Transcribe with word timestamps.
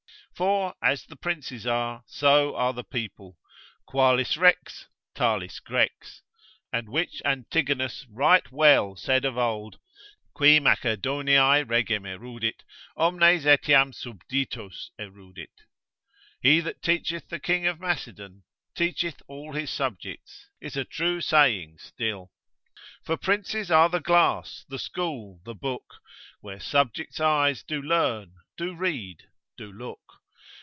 For 0.33 0.73
as 0.81 1.05
the 1.05 1.15
Princes 1.15 1.67
are, 1.67 2.03
so 2.07 2.55
are 2.55 2.73
the 2.73 2.83
people; 2.83 3.37
Qualis 3.87 4.37
Rex, 4.37 4.87
talis 5.13 5.59
grex: 5.59 6.23
and 6.73 6.89
which 6.89 7.21
Antigonus 7.23 8.07
right 8.09 8.51
well 8.51 8.95
said 8.95 9.23
of 9.23 9.37
old, 9.37 9.77
qui 10.33 10.59
Macedonia 10.59 11.63
regem 11.63 12.05
erudit, 12.07 12.63
omnes 12.97 13.45
etiam 13.45 13.91
subditos 13.91 14.89
erudit, 14.97 15.67
he 16.41 16.59
that 16.59 16.81
teacheth 16.81 17.29
the 17.29 17.39
king 17.39 17.67
of 17.67 17.79
Macedon, 17.79 18.41
teacheth 18.75 19.21
all 19.27 19.53
his 19.53 19.69
subjects, 19.69 20.47
is 20.59 20.75
a 20.75 20.83
true 20.83 21.21
saying 21.21 21.77
still. 21.77 22.31
For 23.05 23.15
Princes 23.15 23.69
are 23.69 23.89
the 23.89 23.99
glass, 24.01 24.65
the 24.67 24.79
school, 24.79 25.39
the 25.45 25.53
book, 25.53 25.97
Where 26.39 26.59
subjects' 26.59 27.19
eyes 27.19 27.61
do 27.61 27.79
learn, 27.79 28.37
do 28.57 28.73
read, 28.73 29.25
do 29.55 29.71
look. 29.71 29.99